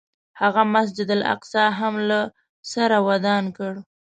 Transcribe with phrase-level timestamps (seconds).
[0.41, 2.19] هغه مسجد الاقصی هم له
[2.73, 3.73] سره ودان کړ.